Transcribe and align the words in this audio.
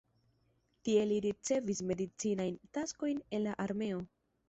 Tie 0.87 1.03
li 1.09 1.19
ricevis 1.27 1.83
medicinajn 1.91 2.59
taskojn 2.79 3.25
en 3.41 3.49
la 3.51 3.59
armeo. 3.69 4.05